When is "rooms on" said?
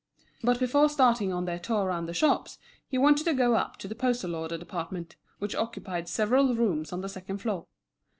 6.55-7.01